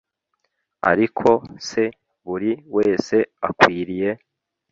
ariko 0.91 1.27
se 1.67 1.83
buri 2.27 2.51
wese 2.75 3.15
akwiriye 3.47 4.09